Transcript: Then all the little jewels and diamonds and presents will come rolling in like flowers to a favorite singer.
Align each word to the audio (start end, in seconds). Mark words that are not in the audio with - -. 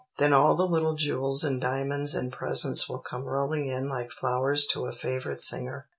Then 0.17 0.33
all 0.33 0.55
the 0.55 0.65
little 0.65 0.95
jewels 0.95 1.43
and 1.43 1.61
diamonds 1.61 2.15
and 2.15 2.31
presents 2.33 2.89
will 2.89 2.97
come 2.97 3.25
rolling 3.25 3.67
in 3.67 3.87
like 3.87 4.09
flowers 4.09 4.65
to 4.73 4.87
a 4.87 4.93
favorite 4.93 5.43
singer. 5.43 5.85